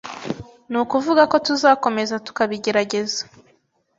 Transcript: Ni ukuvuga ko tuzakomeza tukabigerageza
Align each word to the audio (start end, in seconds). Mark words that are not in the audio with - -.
Ni 0.69 0.77
ukuvuga 0.81 1.21
ko 1.31 1.35
tuzakomeza 1.45 2.15
tukabigerageza 2.25 3.19